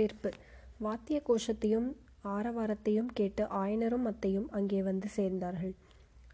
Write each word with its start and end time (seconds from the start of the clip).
வரவேற்பு. 0.00 0.30
வாத்திய 0.78 1.16
கோஷத்தையும் 1.28 1.88
ஆரவாரத்தையும் 2.24 3.08
கேட்டு 3.12 3.42
ஆயனரும் 3.44 4.06
அத்தையும் 4.10 4.46
அங்கே 4.50 4.82
வந்து 4.82 5.08
சேர்ந்தார்கள். 5.16 5.74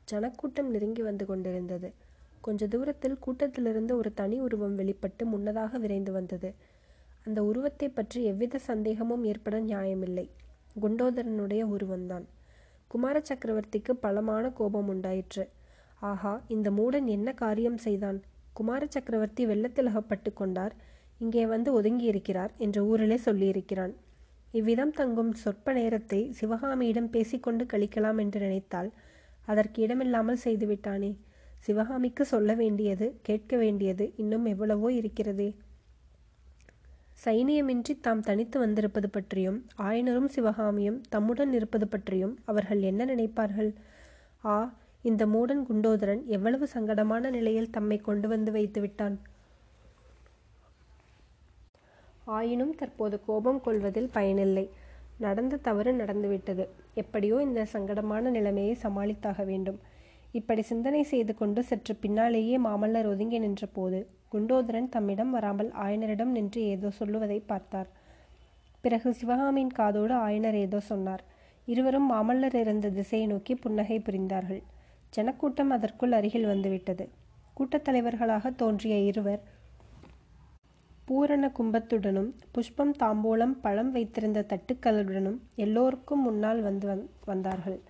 ஜனக்கூட்டம் 0.05 0.69
நெருங்கி 0.71 1.03
வந்து 1.03 1.25
கொண்டிருந்தது. 1.27 1.89
கொஞ்ச 2.41 2.67
தூரத்தில் 2.67 3.17
கூட்டத்திலிருந்து 3.19 3.93
ஒரு 3.97 4.11
தனி 4.15 4.37
உருவம் 4.41 4.75
வெளிப்பட்டு 4.75 5.27
முன்னதாக 5.27 5.79
விரைந்து 5.79 6.13
வந்தது. 6.13 6.51
அந்த 7.25 7.43
உருவத்தை 7.45 7.89
பற்றி 7.89 8.21
எவ்வித 8.25 8.61
சந்தேகமும் 8.69 9.25
ஏற்பட 9.25 9.59
நியாயமில்லை. 9.61 10.27
குண்டோதரனுடைய 10.83 11.63
உருவம்தான். 11.75 12.27
குமார 12.87 13.23
சக்கரவர்த்திக்கு 13.31 13.95
பலமான 14.01 14.47
கோபம் 14.51 14.89
உண்டாயிற்று. 14.89 15.47
ஆஹா 16.01 16.35
இந்த 16.49 16.71
மூடன் 16.71 17.09
என்ன 17.17 17.29
காரியம் 17.33 17.79
செய்தான்? 17.79 18.21
குமார 18.53 18.83
சக்கரவர்த்தி 18.89 19.43
வெள்ளத்தில் 19.47 19.87
அகப்பட்டு 19.87 20.33
கொண்டார். 20.33 20.77
இங்கே 21.21 21.45
வந்து 21.47 21.71
ஒதுங்கியிருக்கிறார் 21.79 22.53
என்று 22.65 22.81
ஊரிலே 22.91 23.19
சொல்லியிருக்கிறான். 23.27 23.95
இவ்விதம் 24.55 24.95
தங்கும் 24.99 25.33
சொற்ப 25.35 25.73
நேரத்தை 25.73 26.21
சிவகாமியிடம் 26.39 27.13
பேசிக்கொண்டு 27.15 27.65
கழிக்கலாம் 27.73 28.19
என்று 28.25 28.41
நினைத்தால் 28.41 28.91
அதற்கு 29.49 29.79
இடமில்லாமல் 29.83 30.43
செய்துவிட்டானே. 30.45 31.11
சிவகாமிக்கு 31.67 32.25
சொல்ல 32.25 32.51
வேண்டியது 32.55 33.07
கேட்க 33.23 33.53
வேண்டியது 33.57 34.05
இன்னும் 34.17 34.45
எவ்வளவோ 34.45 34.89
இருக்கிறதே. 34.93 35.49
சைனியமின்றி 37.25 37.95
தாம் 38.01 38.21
தனித்து 38.21 38.57
வந்திருப்பது 38.59 39.09
பற்றியும் 39.11 39.59
ஆயனரும் 39.79 40.33
சிவகாமியும் 40.35 40.99
தம்முடன் 41.09 41.53
இருப்பது 41.59 41.87
பற்றியும் 41.89 42.35
அவர்கள் 42.45 42.83
என்ன 42.83 43.05
நினைப்பார்கள்? 43.05 43.71
ஆ 44.45 44.57
இந்த 45.05 45.23
மூடன் 45.27 45.63
குண்டோதரன் 45.69 46.23
எவ்வளவு 46.27 46.67
சங்கடமான 46.75 47.31
நிலையில் 47.31 47.71
தம்மை 47.71 47.99
கொண்டு 48.01 48.29
வந்து 48.29 48.51
வைத்து 48.53 48.81
விட்டான் 48.81 49.17
ஆயினும் 52.27 52.75
தற்போது 52.75 53.17
கோபம் 53.27 53.61
கொள்வதில் 53.61 54.11
பயனில்லை. 54.13 54.71
நடந்த 55.19 55.57
தவறு 55.57 55.93
நடந்துவிட்டது. 55.93 56.69
எப்படியோ 56.95 57.37
இந்த 57.43 57.67
சங்கடமான 57.73 58.31
நிலைமையை 58.31 58.77
சமாளித்தாக 58.83 59.45
வேண்டும். 59.45 59.79
இப்படி 60.33 60.63
சிந்தனை 60.63 61.03
செய்து 61.03 61.35
கொண்டு 61.35 61.63
சற்று 61.63 61.97
பின்னாலேயே 61.97 62.59
மாமல்லர் 62.59 63.07
ஒதுங்கி 63.07 63.39
நின்றபோது 63.39 64.07
குண்டோதரன் 64.33 64.89
தம்மிடம் 64.89 65.31
வராமல் 65.31 65.71
ஆயனரிடம் 65.71 66.33
நின்று 66.37 66.63
ஏதோ 66.63 66.91
சொல்லுவதை 66.91 67.39
பார்த்தார். 67.41 67.89
பிறகு 68.81 69.15
சிவகாமியின் 69.15 69.71
காதோடு 69.71 70.15
ஆயனர் 70.15 70.55
ஏதோ 70.55 70.81
சொன்னார். 70.81 71.23
இருவரும் 71.65 72.11
மாமல்லர் 72.13 72.55
இருந்த 72.55 72.91
திசையை 72.91 73.27
நோக்கி 73.27 73.55
புன்னகை 73.55 73.99
புரிந்தார்கள். 73.99 74.63
ஜனக்கூட்டம் 75.11 75.71
அதற்குள் 75.71 76.13
அருகில் 76.13 76.47
வந்துவிட்டது. 76.47 77.09
கூட்டத்தலைவர்களாக 77.57 78.55
தோன்றிய 78.57 78.97
இருவர் 78.97 79.43
பூரண 81.09 81.53
கும்பத்துடனும் 81.59 82.31
புஷ்பம் 82.55 82.93
தாம்பூலம் 82.99 83.53
பழம் 83.61 83.91
வைத்திருந்த 83.93 84.47
தட்டுக்களுடனும் 84.49 85.37
எல்லோருக்கும் 85.55 86.23
முன்னால் 86.23 86.61
வந்து 86.61 87.09
வந்தார்கள். 87.25 87.81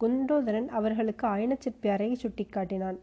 குண்டோதரன் 0.00 0.68
அவர்களுக்கு 0.68 1.26
ஆயன 1.26 1.56
சிற்பியாரை 1.64 2.10
சுட்டிக்காட்டினான். 2.22 2.98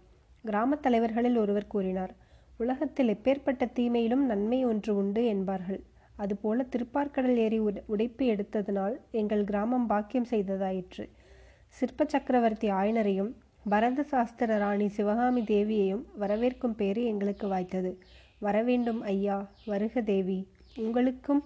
கிராமத் 0.46 0.82
தலைவர்களில் 0.82 1.38
ஒருவர் 1.38 1.68
கூறினார் 1.68 2.14
உலகத்தில் 2.58 3.12
எப்பேற்பட்ட 3.14 3.70
தீமையிலும் 3.74 4.26
நன்மை 4.26 4.66
ஒன்று 4.66 4.96
உண்டு 4.96 5.26
என்பார்கள். 5.26 5.82
அதுபோல 6.16 6.66
திருப்பார்கடல் 6.76 7.36
ஏரி 7.36 7.60
உடைப்பு 7.86 8.26
எடுத்ததனால் 8.26 8.96
எங்கள் 9.12 9.44
கிராமம் 9.44 9.88
பாக்கியம் 9.88 10.32
செய்ததாயிற்று. 10.32 11.06
சிற்ப 11.68 12.06
சக்கரவர்த்தி 12.08 12.70
ஆயனரையும் 12.72 13.32
பரத 13.70 14.04
சாஸ்திர 14.04 14.58
ராணி 14.58 14.88
சிவகாமி 14.88 15.42
தேவியையும் 15.42 16.04
வரவேற்கும் 16.20 16.76
பேறு 16.78 17.04
எங்களுக்கு 17.04 17.48
வாய்த்தது. 17.48 17.92
வரவேண்டும் 18.40 19.02
ஐயா. 19.02 19.38
வருக 19.66 20.02
தேவி. 20.02 20.48
உங்களுக்கும் 20.78 21.44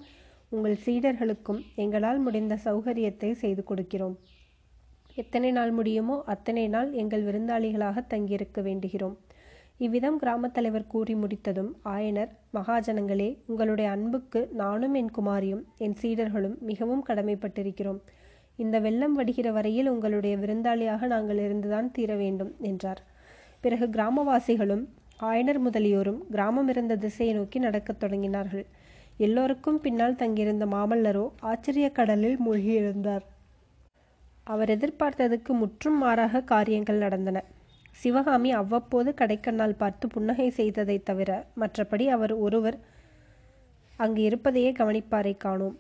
உங்கள் 0.49 0.77
சீடர்களுக்கும் 0.86 1.61
எங்களால் 1.76 2.20
முடிந்த 2.20 2.58
சௌகரியத்தை 2.65 3.31
செய்து 3.31 3.64
கொடுக்கிறோம். 3.70 4.15
எத்தனை 5.15 5.52
நாள் 5.52 5.71
முடியுமோ 5.71 6.23
அத்தனை 6.26 6.67
நாள் 6.67 6.92
எங்கள் 6.92 7.23
விருந்தாளிகளாக 7.23 8.08
தங்கியிருக்க 8.08 8.61
வேண்டுகிறோம். 8.61 9.15
இவ்விதம் 9.77 10.17
கிராமத் 10.20 10.54
தலைவர் 10.54 10.87
கூறி 10.87 11.15
முடித்ததும் 11.15 11.71
ஆயனர் 11.86 12.31
மகாஜனங்களே 12.54 13.37
உங்களுடைய 13.45 13.92
அன்புக்கு 13.92 14.49
நானும் 14.52 14.93
என் 14.93 15.11
குமாரியும் 15.17 15.64
என் 15.77 15.95
சீடர்களும் 16.02 16.60
மிகவும் 16.60 17.05
கடமைப்பட்டிருக்கிறோம். 17.08 18.02
இந்த 18.55 18.80
வெள்ளம் 18.80 19.14
வடிகிற 19.14 19.52
வரையில் 19.52 19.89
உங்களுடைய 19.89 20.37
விருந்தாளியாக 20.37 21.05
நாங்கள் 21.05 21.37
இருந்துதான் 21.37 21.92
தீர 21.92 22.15
வேண்டும் 22.15 22.55
என்றார். 22.61 23.02
பிறகு 23.61 23.87
கிராமவாசிகளும் 23.87 24.83
ஆயனர் 25.19 25.59
முதலியோரும் 25.69 26.17
கிராமம் 26.31 26.67
இருந்த 26.67 26.95
திசையை 26.95 27.35
நோக்கி 27.35 27.59
நடக்கத் 27.59 28.03
தொடங்கினார்கள். 28.03 28.65
எல்லோருக்கும் 29.17 29.81
பின்னால் 29.81 30.15
தங்கியிருந்த 30.15 30.65
மாமல்லரோ 30.65 31.29
ஆச்சரிய 31.39 31.89
கடலில் 31.89 32.37
மூழ்கியிருந்தார். 32.45 33.21
அவர் 34.43 34.69
எதிர்பார்த்ததுக்கு 34.69 35.47
முற்றும் 35.47 35.97
மாறாக 35.97 36.41
காரியங்கள் 36.41 36.97
நடந்தன. 36.97 37.43
சிவகாமி 37.91 38.51
அவ்வப்போது 38.51 39.13
கடைக்கண்ணால் 39.17 39.77
பார்த்து 39.77 40.07
புன்னகை 40.07 40.49
செய்ததை 40.49 41.03
தவிர 41.03 41.45
மற்றபடி 41.59 42.07
அவர் 42.07 42.33
ஒருவர் 42.33 42.77
அங்கு 43.97 44.21
இருப்பதையே 44.21 44.71
கவனிப்பாரை 44.71 45.37
காணோம். 45.37 45.80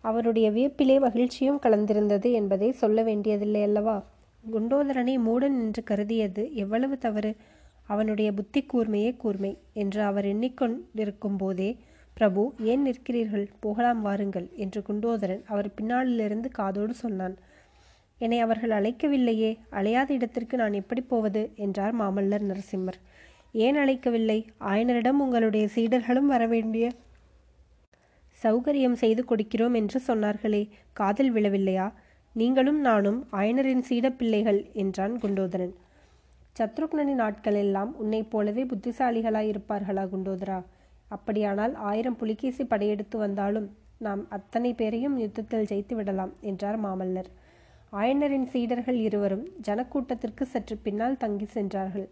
அவருடைய 0.00 0.50
வியப்பிலே 0.50 1.00
மகிழ்ச்சியும் 1.00 1.60
கலந்திருந்தது 1.62 2.32
என்பதை 2.32 2.72
சொல்ல 2.72 3.02
வேண்டியதில்லை 3.02 3.62
அல்லவா? 3.62 4.04
குண்டோதரனை 4.52 5.18
மூடன் 5.18 5.58
என்று 5.60 5.82
கருதியது 5.82 6.52
எவ்வளவு 6.52 6.98
தவறு? 6.98 7.36
அவனுடைய 7.92 8.28
புத்தி 8.38 8.60
கூர்மையே 8.62 9.10
கூர்மை 9.22 9.52
என்று 9.82 10.00
அவர் 10.02 10.26
எண்ணிக்கொண்டிருக்கும் 10.32 11.38
போதே 11.42 11.70
பிரபு 12.16 12.42
ஏன் 12.70 12.82
நிற்கிறீர்கள்? 12.86 13.46
போகலாம் 13.60 14.00
வாருங்கள் 14.02 14.46
என்று 14.56 14.80
குண்டோதரன் 14.88 15.42
அவர் 15.52 15.68
பின்னாளிலிருந்து 15.76 16.48
காதோடு 16.58 16.94
சொன்னான். 16.94 17.36
என்னை 18.20 18.38
அவர்கள் 18.40 18.74
அழைக்கவில்லையே 18.78 19.50
அழையாத 19.78 20.08
இடத்திற்கு 20.10 20.56
நான் 20.56 20.78
எப்படி 20.80 21.02
போவது? 21.12 21.42
என்றார் 21.56 21.94
மாமல்லர் 22.00 22.44
நரசிம்மர். 22.50 22.98
ஏன் 23.66 23.76
அழைக்கவில்லை? 23.76 24.38
ஆயனரிடம் 24.70 25.22
உங்களுடைய 25.24 25.66
சீடர்களும் 25.74 26.28
வரவேண்டிய 26.32 26.86
சௌகரியம் 28.38 28.98
செய்து 29.02 29.22
கொடுக்கிறோம் 29.30 29.74
என்று 29.74 29.98
சொன்னார்களே 30.06 30.62
காதில் 30.92 31.32
விழவில்லையா? 31.34 31.86
நீங்களும் 32.36 32.80
நானும் 32.80 33.18
ஆயனரின் 33.32 33.86
சீடப்பிள்ளைகள் 33.88 34.60
என்றான் 34.72 35.14
குண்டோதரன். 35.18 35.74
சத்ருக்னனின் 36.56 37.20
நாட்கள் 37.22 37.54
எல்லாம் 37.54 37.90
உன்னைப் 37.96 38.30
போலவே 38.30 38.62
புத்திசாலிகளாயிருப்பார்களா 38.64 40.04
குண்டோதரா. 40.12 40.58
அப்படியானால் 41.08 41.74
ஆயிரம் 41.74 42.16
புலிகேசி 42.16 42.64
படையெடுத்து 42.64 43.18
வந்தாலும் 43.18 43.68
நாம் 43.98 44.22
அத்தனை 44.28 44.70
பேரையும் 44.74 45.16
யுத்தத்தில் 45.18 45.68
ஜெயித்து 45.70 45.94
விடலாம் 45.94 46.32
என்றார் 46.40 46.78
மாமல்லர். 46.84 47.28
ஆயனரின் 47.92 48.48
சீடர்கள் 48.52 48.98
இருவரும் 49.06 49.44
ஜனக்கூட்டத்திற்கு 49.66 50.42
சற்று 50.42 50.76
பின்னால் 50.76 51.16
தங்கி 51.16 51.44
சென்றார்கள். 51.44 52.08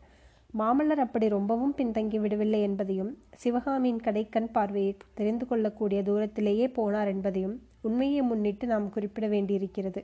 மாமல்லர் 0.59 1.03
அப்படி 1.05 1.29
ரொம்பவும் 1.29 1.75
பின்தங்கி 1.79 2.19
விடவில்லை 2.21 2.61
என்பதையும் 2.61 3.13
சிவகாமியின் 3.43 4.05
கடைக்கண் 4.05 4.53
பார்வையை 4.53 4.97
தெரிந்து 5.15 5.47
கொள்ளக்கூடிய 5.47 6.03
தூரத்திலேயே 6.03 6.67
போனார் 6.79 7.07
என்பதையும் 7.07 7.57
உண்மையை 7.83 8.23
முன்னிட்டு 8.23 8.67
நாம் 8.67 8.89
குறிப்பிட 8.91 9.27
வேண்டியிருக்கிறது. 9.27 10.01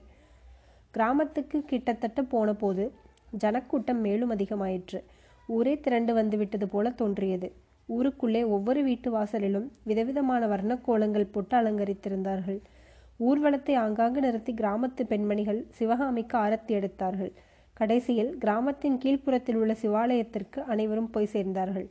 கிராமத்துக்கு 0.91 1.59
கிட்டத்தட்ட 1.65 2.22
போன 2.34 2.49
போது 2.55 2.84
ஜனக்கூட்டம் 3.37 4.00
மேலும் 4.00 4.31
அதிகமாயிற்று. 4.31 5.00
ஊரே 5.47 5.81
திரண்டு 5.81 6.15
வந்துவிட்டது 6.15 6.69
போல 6.69 6.91
தோன்றியது. 6.91 7.53
ஊருக்குள்ளே 7.87 8.45
ஒவ்வொரு 8.45 8.83
வீட்டு 8.83 9.09
வாசலிலும் 9.17 9.67
விதவிதமான 9.84 10.47
வர்ணக்கோலங்கள் 10.47 11.33
போட்டு 11.33 11.56
அலங்கரித்திருந்தார்கள். 11.56 12.61
ஊர்வலத்தை 13.21 13.75
ஆங்காங்கு 13.75 14.21
நிறுத்தி 14.21 14.53
கிராமத்து 14.53 15.03
பெண்மணிகள் 15.09 15.67
சிவகாமிக்கு 15.71 16.39
ஆரத்தி 16.39 16.67
எடுத்தார்கள். 16.67 17.33
கடைசியில் 17.72 18.39
கிராமத்தின் 18.39 18.99
கீழ்ப்புறத்தில் 19.05 19.54
உள்ள 19.54 19.72
சிவாலயத்திற்கு 19.83 20.59
அனைவரும் 20.66 21.10
போய் 21.10 21.33
சேர்ந்தார்கள். 21.33 21.87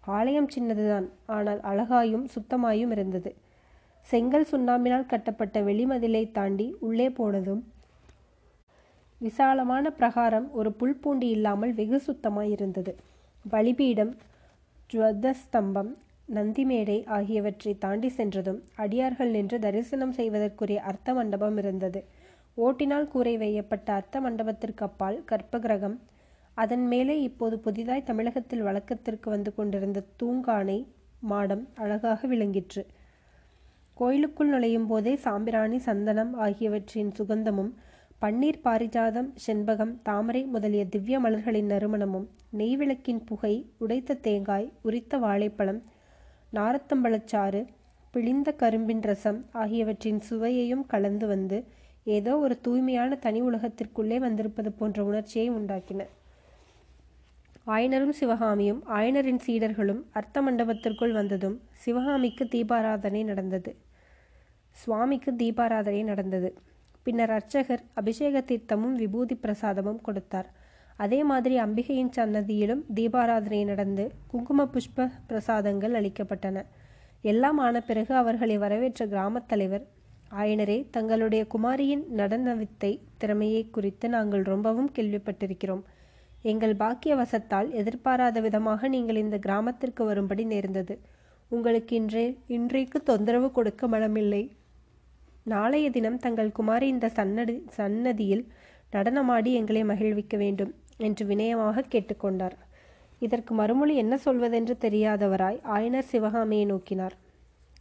ஆலயம் 0.00 0.48
சின்னதுதான் 0.48 1.08
ஆனால் 1.26 1.60
அழகாயும் 1.60 2.26
சுத்தமாயும் 2.34 2.90
இருந்தது. 2.90 3.34
செங்கல் 4.00 4.46
சுண்ணாம்பினால் 4.52 5.06
கட்டப்பட்ட 5.06 5.60
வெளிமதிலை 5.60 6.32
தாண்டி 6.32 6.76
உள்ளே 6.80 7.10
போனதும் 7.10 7.62
விசாலமான 9.26 9.90
பிரகாரம் 9.98 10.46
ஒரு 10.58 10.70
புல்பூண்டி 10.80 11.28
இல்லாமல் 11.36 11.72
வெகு 11.74 11.98
சுத்தமாயிருந்தது. 12.06 12.92
பலிபீடம் 13.44 14.12
ஜுவதஸ்தம்பம் 14.90 15.92
நந்திமேடை 16.36 16.98
ஆகியவற்றை 17.16 17.72
தாண்டி 17.78 18.08
சென்றதும் 18.08 18.60
அடியார்கள் 18.82 19.32
நின்று 19.36 19.56
தரிசனம் 19.58 20.14
செய்வதற்குரிய 20.18 20.78
அர்த்த 20.90 21.14
மண்டபம் 21.14 21.56
இருந்தது. 21.62 22.00
ஓட்டினால் 22.56 23.08
கூரை 23.08 23.34
வையப்பட்ட 23.36 23.88
அர்த்த 23.98 24.20
மண்டபத்திற்கு 24.20 24.84
அப்பால் 24.88 25.18
கற்பகிரகம். 25.30 25.96
அதன் 26.56 26.86
மேலே 26.86 27.14
இப்போது 27.28 27.56
புதிதாய் 27.58 28.08
தமிழகத்தில் 28.10 28.66
வழக்கத்திற்கு 28.68 29.28
வந்து 29.30 29.50
கொண்டிருந்த 29.54 30.04
தூங்கானை 30.20 30.78
மாடம் 31.30 31.64
அழகாக 31.82 32.26
விளங்கிற்று. 32.26 32.82
கோயிலுக்குள் 33.96 34.52
நுழையும் 34.52 34.86
போதே 34.86 35.14
சாம்பிராணி 35.26 35.78
சந்தனம் 35.88 36.32
ஆகியவற்றின் 36.44 37.12
சுகந்தமும் 37.18 37.72
பன்னீர் 38.22 38.58
பாரிஜாதம் 38.64 39.28
செண்பகம் 39.46 39.90
தாமரை 40.02 40.44
முதலிய 40.44 40.86
திவ்ய 40.86 41.20
மலர்களின் 41.20 41.68
நறுமணமும் 41.70 42.26
நெய்விளக்கின் 42.58 43.20
புகை 43.24 43.52
உடைத்த 43.78 44.16
தேங்காய் 44.20 44.72
உரித்த 44.82 45.18
வாழைப்பழம் 45.18 45.80
நாரத்தம்பழச்சாறு 46.52 47.60
பிழிந்த 48.12 48.52
கரும்பின் 48.52 49.02
ரசம் 49.02 49.40
ஆகியவற்றின் 49.52 50.20
சுவையையும் 50.30 50.86
கலந்து 50.86 51.26
வந்து 51.26 51.58
ஏதோ 52.04 52.38
ஒரு 52.38 52.60
தூய்மையான 52.60 53.14
தனி 53.16 53.42
உலகத்திற்குள்ளே 53.42 54.18
வந்திருப்பது 54.18 54.72
போன்ற 54.72 55.04
உணர்ச்சியை 55.04 55.50
உண்டாக்கின. 55.50 56.02
ஆயனரும் 57.66 58.16
சிவகாமியும் 58.20 58.82
ஆயனரின் 58.88 59.44
சீடர்களும் 59.46 60.02
அர்த்த 60.12 60.42
மண்டபத்திற்குள் 60.42 61.12
வந்ததும் 61.12 61.56
சிவகாமிக்கு 61.72 62.44
தீபாராதனை 62.44 63.24
நடந்தது. 63.24 63.72
சுவாமிக்கு 64.76 65.32
தீபாராதனை 65.32 66.04
நடந்தது. 66.04 66.50
பின்னர் 67.04 67.30
அர்ச்சகர் 67.30 67.82
அபிஷேக 67.94 68.44
தீர்த்தமும் 68.50 68.94
விபூதி 69.00 69.36
பிரசாதமும் 69.42 70.00
கொடுத்தார். 70.02 70.48
அதே 70.96 71.20
மாதிரி 71.30 71.54
அம்பிகையின் 71.58 72.12
சன்னதியிலும் 72.16 72.82
தீபாராதனை 72.94 73.64
நடந்து 73.64 74.04
குங்கும 74.26 74.66
புஷ்ப 74.74 75.08
பிரசாதங்கள் 75.26 75.96
அளிக்கப்பட்டன. 76.00 76.58
எல்லாம் 77.22 77.58
ஆன 77.58 77.80
பிறகு 77.80 78.12
அவர்களை 78.14 78.56
வரவேற்ற 78.58 79.06
கிராமத் 79.06 79.48
தலைவர் 79.48 79.84
ஆயனரே 80.42 80.76
தங்களுடைய 80.90 81.42
குமாரியின் 81.54 82.04
நடன 82.20 82.54
வித்தை 82.54 82.92
திறமையை 83.16 83.62
குறித்து 83.70 84.08
நாங்கள் 84.08 84.42
ரொம்பவும் 84.42 84.90
கேள்விப்பட்டிருக்கிறோம். 84.96 85.82
எங்கள் 86.42 86.74
பாக்கியவசத்தால் 86.76 87.68
எதிர்பாராத 87.70 88.40
விதமாக 88.40 88.88
நீங்கள் 88.88 89.16
இந்த 89.16 89.36
கிராமத்திற்கு 89.38 90.04
வரும்படி 90.04 90.44
நேர்ந்தது. 90.44 90.94
உங்களுக்கு 91.50 91.92
இன்றே 91.96 92.26
இன்றைக்கு 92.46 92.98
தொந்தரவு 93.02 93.48
கொடுக்க 93.50 93.88
மனமில்லை. 93.88 94.42
நாளைய 95.46 95.86
தினம் 95.90 96.20
தங்கள் 96.24 96.50
குமாரி 96.50 96.86
இந்த 96.88 97.06
சன்னடி 97.16 97.54
சன்னதியில் 97.78 98.44
நடனமாடி 98.92 99.50
எங்களை 99.52 99.82
மகிழ்விக்க 99.90 100.34
வேண்டும் 100.36 100.70
என்று 101.06 101.22
வினயமாக 101.30 101.84
கேட்டுக்கொண்டார். 101.92 102.56
இதற்கு 103.22 103.52
மறுமொழி 103.54 103.94
என்ன 103.94 104.14
சொல்வதென்று 104.24 104.74
தெரியாதவராய் 104.84 105.58
ஆயனர் 105.74 106.08
சிவகாமியை 106.12 106.64
நோக்கினார். 106.70 107.16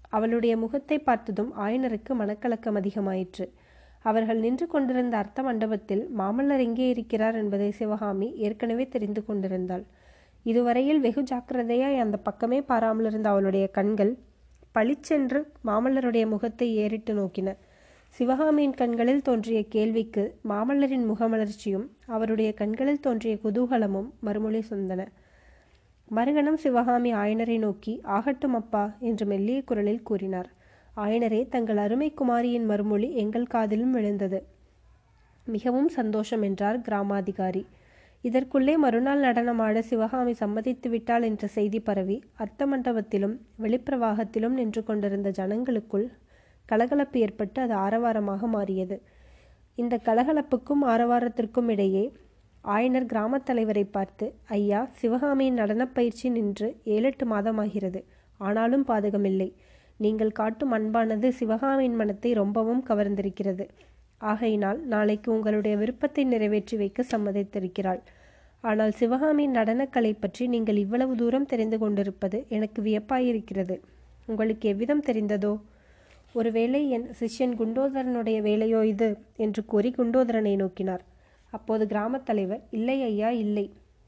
அவளுடைய 0.10 0.54
முகத்தை 0.57 0.98
பார்த்ததும் 1.00 1.51
ஆயனருக்கு 1.65 2.12
மனக்கலக்கம் 2.21 2.80
அதிகமாயிற்று. 2.81 3.45
அவர்கள் 4.06 4.44
நின்று 4.45 4.68
கொண்டிருந்த 4.68 5.15
அர்த்த 5.18 5.44
மண்டபத்தில் 5.44 6.04
மாமல்லர் 6.19 6.65
எங்கே 6.68 6.88
இருக்கிறார் 6.89 7.36
என்பதை 7.36 7.71
சிவகாமி 7.71 8.30
ஏற்கனவே 8.48 8.88
தெரிந்து 8.88 9.24
கொண்டிருந்தாள். 9.25 9.86
இதுவரையில் 10.45 11.00
வெகு 11.00 11.21
ஜாக்கிரதையாய் 11.31 12.04
அந்த 12.06 12.18
பக்கமே 12.27 12.62
பாராமலிருந்த 12.71 13.27
அவளுடைய 13.33 13.65
கண்கள் 13.80 14.13
பளிச்சென்று 14.75 15.40
மாமல்லருடைய 15.66 16.28
முகத்தை 16.28 16.75
ஏறிட்டு 16.75 17.14
நோக்கின. 17.14 17.50
சிவகாமியின் 18.14 18.74
கண்களில் 18.74 19.22
தோன்றிய 19.22 19.60
கேள்விக்கு 19.68 20.24
மாமல்லரின் 20.50 21.06
முகமலர்ச்சியும் 21.12 21.86
அவருடைய 22.06 22.54
கண்களில் 22.54 23.00
தோன்றிய 23.00 23.38
குதூகலமும் 23.44 24.10
மறுமொழி 24.20 24.62
சொந்தன. 24.62 25.02
மறுகணம் 26.12 26.58
சிவகாமி 26.58 27.14
ஆயனரை 27.14 27.58
நோக்கி 27.58 28.02
ஆகட்டும் 28.04 28.54
அப்பா 28.54 28.84
என்று 29.00 29.25
மெல்லிய 29.25 29.62
குரலில் 29.64 30.04
கூறினார். 30.04 30.50
ஆயனரே 30.98 31.48
தங்கள் 31.50 31.78
அருமை 31.78 32.14
குமாரியின் 32.14 32.66
மறுமொழி 32.66 33.14
எங்கள் 33.14 33.46
காதிலும் 33.46 33.92
விழுந்தது. 33.92 34.42
மிகவும் 35.48 35.90
சந்தோஷம் 35.90 36.42
என்றார் 36.42 36.80
கிராமாதிகாரி. 36.80 37.66
இதற்குள்ளே 38.24 38.78
மறுநாள் 38.78 39.22
நடனமாட 39.22 39.80
சிவகாமி 39.80 40.34
சம்மதித்து 40.34 40.90
விட்டாள் 40.90 41.22
என்ற 41.22 41.48
செய்தி 41.48 41.80
பரவி 41.80 42.24
அர்த்த 42.34 42.66
மண்டபத்திலும் 42.66 43.36
வெளிப்பிரவாகத்திலும் 43.60 44.56
நின்று 44.60 44.84
கொண்டிருந்த 44.84 45.30
ஜனங்களுக்குள் 45.30 46.08
கலகலப்பு 46.66 47.20
ஏற்பட்டு 47.20 47.62
அது 47.62 47.75
ஆரவாரமாக 47.75 48.48
மாறியது. 48.48 49.02
இந்த 49.75 50.00
கலகலப்புக்கும் 50.06 50.84
ஆரவாரத்திற்கும் 50.84 51.70
இடையே 51.70 52.12
ஆயனர் 52.64 53.06
கிராமத் 53.06 53.46
தலைவரை 53.46 53.84
பார்த்து 53.84 54.25
ஐயா 54.48 54.88
சிவகாமியின் 54.92 55.54
நடனப் 55.54 55.96
பயிற்சி 55.96 56.30
நின்று 56.30 56.80
ஏழெட்டு 56.84 57.25
மாதமாகிறது. 57.25 58.04
ஆனாலும் 58.38 58.86
பாதகமில்லை. 58.88 59.54
நீங்கள் 59.98 60.31
காட்டும் 60.31 60.74
அன்பானது 60.74 61.30
சிவகாமியின் 61.30 61.96
மனத்தை 61.96 62.34
ரொம்பவும் 62.34 62.84
கவர்ந்திருக்கிறது. 62.88 63.68
ஆகையினால் 64.31 64.80
நாளைக்கு 64.86 65.30
உங்களுடைய 65.31 65.74
விருப்பத்தை 65.78 66.24
நிறைவேற்றி 66.24 66.75
வைக்க 66.78 67.06
சம்மதித்திருக்கிறாள். 67.12 68.02
ஆனால் 68.64 68.94
சிவகாமியின் 69.00 69.58
நடனக்கலை 69.58 70.12
பற்றி 70.20 70.44
நீங்கள் 70.48 70.81
இவ்வளவு 70.84 71.14
தூரம் 71.16 71.46
தெரிந்து 71.46 71.78
கொண்டிருப்பது 71.78 72.38
எனக்கு 72.50 72.81
வியப்பாயிருக்கிறது. 72.81 73.75
உங்களுக்கு 74.25 74.66
எவ்விதம் 74.74 75.06
தெரிந்ததோ? 75.08 75.54
ஒருவேளை 76.34 76.81
என் 76.90 77.08
சிஷ்யன் 77.20 77.56
குண்டோதரனுடைய 77.60 78.38
வேலையோ 78.42 78.81
இது? 78.84 79.10
என்று 79.38 79.62
கூறி 79.66 79.90
குண்டோதரனை 79.98 80.54
நோக்கினார். 80.64 81.04
அப்போது 81.54 81.84
கிராமத் 81.88 82.28
தலைவர் 82.30 82.62
இல்லை 82.70 82.98
ஐயா 83.04 83.30
இல்லை. 83.44 83.66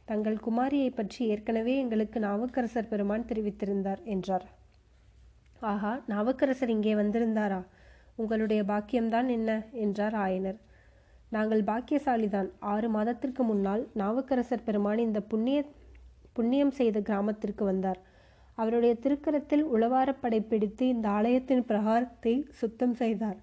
தங்கள் 0.08 0.38
குமாரியை 0.46 0.90
பற்றி 0.90 1.22
ஏற்கனவே 1.26 1.74
எங்களுக்கு 1.78 2.18
நாவுக்கரசர் 2.20 2.90
பெருமான் 2.90 3.28
தெரிவித்திருந்தார் 3.30 4.02
என்றார். 4.14 4.46
ஆஹா 5.62 5.92
நாவுக்கரசர் 6.12 6.74
இங்கே 6.76 6.94
வந்திருந்தாரா? 6.96 7.60
உங்களுடைய 8.16 8.64
பாக்கியம்தான் 8.64 9.30
என்ன? 9.30 9.64
என்றார் 9.72 10.14
ஆயனர். 10.14 10.60
நாங்கள் 11.30 11.64
பாக்கியசாலிதான். 11.64 12.50
ஆறு 12.60 12.90
மாதத்திற்கு 12.90 13.44
முன்னால் 13.44 13.88
நாவுக்கரசர் 13.94 14.64
பெருமான் 14.64 14.98
இந்த 14.98 15.22
புண்ணிய 15.22 15.66
புண்ணியம் 16.34 16.72
செய்த 16.72 17.00
கிராமத்திற்கு 17.00 17.64
வந்தார். 17.66 18.00
அவருடைய 18.54 18.96
திருக்கரத்தில் 18.96 19.66
உளவாரப்படை 19.66 20.40
பிடித்து 20.48 20.88
இந்த 20.88 21.10
ஆலயத்தின் 21.10 21.66
பிரகாரத்தை 21.66 22.46
சுத்தம் 22.50 22.94
செய்தார். 22.94 23.38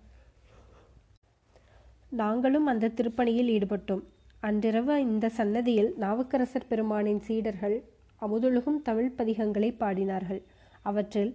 நாங்களும் 2.09 2.67
அந்த 2.67 2.89
திருப்பணியில் 2.89 3.51
ஈடுபட்டோம். 3.57 4.03
அன்றிரவு 4.41 5.01
இந்த 5.01 5.29
சன்னதியில் 5.29 5.95
நாவுக்கரசர் 5.99 6.69
பெருமானின் 6.69 7.21
சீடர்கள் 7.21 7.77
அமுதொழுகும் 8.23 8.83
தமிழ் 8.83 9.13
பதிகங்களை 9.19 9.71
பாடினார்கள். 9.79 10.43
அவற்றில் 10.83 11.33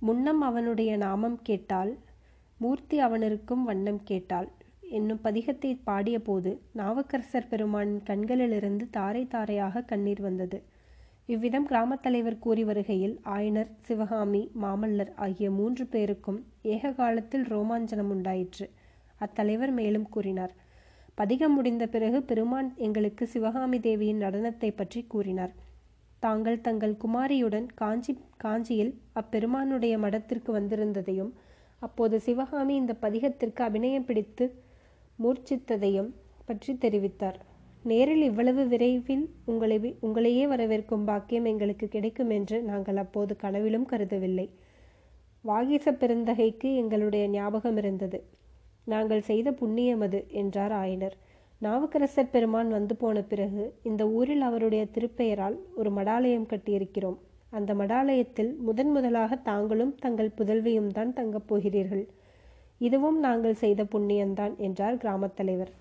முன்னம் 0.00 0.40
அவனுடைய 0.40 0.96
நாமம் 0.96 1.38
கேட்டால் 1.42 1.92
மூர்த்தி 2.58 2.96
அவனருக்கும் 3.00 3.62
வண்ணம் 3.62 4.02
கேட்டாள். 4.02 4.48
என்னும் 4.90 5.20
பதிகத்தை 5.24 5.70
பாடியபோது 5.86 6.50
நாவக்கரசர் 6.76 7.48
பெருமானின் 7.50 8.02
கண்களிலிருந்து 8.02 8.84
தாரை 8.90 9.22
தாரையாக 9.26 9.82
கண்ணீர் 9.82 10.20
வந்தது. 10.20 10.58
இவ்விதம் 11.26 11.66
கிராமத் 11.66 12.02
தலைவர் 12.02 12.38
கூறி 12.38 12.64
வருகையில் 12.64 13.14
ஆயனர் 13.24 13.70
சிவகாமி 13.80 14.42
மாமல்லர் 14.62 15.12
ஆகிய 15.16 15.50
மூன்று 15.50 15.86
பேருக்கும் 15.86 16.38
ஏக 16.62 16.92
காலத்தில் 16.92 17.44
ரோமாஞ்சனம் 17.44 18.12
உண்டாயிற்று. 18.14 18.66
அத்தலைவர் 19.20 19.72
மேலும் 19.72 20.08
கூறினார். 20.08 20.54
பதிகம் 21.14 21.54
முடிந்த 21.54 21.84
பிறகு 21.86 22.18
பெருமான் 22.22 22.68
எங்களுக்கு 22.76 23.26
சிவகாமி 23.26 23.80
தேவியின் 23.80 24.20
நடனத்தை 24.20 24.70
பற்றி 24.76 25.02
கூறினார். 25.02 25.54
தாங்கள் 26.18 26.60
தங்கள் 26.60 26.94
குமாரியுடன் 27.04 27.66
காஞ்சி 27.74 28.12
காஞ்சியில் 28.36 28.92
அப்பெருமானுடைய 29.12 29.98
மடத்திற்கு 29.98 30.50
வந்திருந்ததையும் 30.58 31.32
அப்போது 31.82 32.20
சிவகாமி 32.20 32.74
இந்த 32.74 32.92
பதிகத்திற்கு 33.00 33.60
அபிநயம் 33.62 34.04
பிடித்து 34.04 34.44
மூர்ச்சித்ததையும் 35.18 36.10
பற்றி 36.44 36.72
தெரிவித்தார். 36.74 37.38
நேரில் 37.82 38.22
இவ்வளவு 38.22 38.62
விரைவில் 38.68 39.24
உங்களை 39.44 39.76
உங்களையே 40.02 40.44
வரவேற்கும் 40.46 41.04
பாக்கியம் 41.04 41.44
எங்களுக்கு 41.44 41.88
கிடைக்கும் 41.88 42.30
என்று 42.30 42.62
நாங்கள் 42.62 42.96
அப்போது 42.96 43.36
கனவிலும் 43.36 43.86
கருதவில்லை. 43.86 44.46
வாகீச 45.40 45.92
பெருந்தகைக்கு 45.92 46.74
எங்களுடைய 46.74 47.28
ஞாபகம் 47.28 47.76
இருந்தது. 47.76 48.18
நாங்கள் 48.84 49.20
செய்த 49.20 49.52
புண்ணியம் 49.52 50.00
அது 50.00 50.26
என்றார் 50.28 50.72
ஆயனர். 50.72 51.16
நாவுக்கரசர் 51.58 52.30
பெருமான் 52.30 52.68
வந்து 52.68 52.96
போன 52.96 53.22
பிறகு 53.22 53.74
இந்த 53.82 54.02
ஊரில் 54.08 54.40
அவருடைய 54.40 54.82
திருப்பெயரால் 54.94 55.56
ஒரு 55.74 55.90
மடாலயம் 55.90 56.50
கட்டியிருக்கிறோம். 56.50 57.18
அந்த 57.50 57.74
மடாலயத்தில் 57.74 58.56
முதன் 58.56 58.90
முதலாக 58.90 59.36
தாங்களும் 59.36 59.94
தங்கள் 59.94 60.36
புதல்வியும் 60.36 60.86
தான் 60.86 61.12
தங்கப் 61.12 61.46
போகிறீர்கள். 61.46 62.08
இதுவும் 62.78 63.18
நாங்கள் 63.18 63.54
செய்த 63.54 63.84
புண்ணியம்தான் 63.84 64.56
என்றார் 64.56 64.96
கிராமத் 64.96 65.36
தலைவர். 65.36 65.72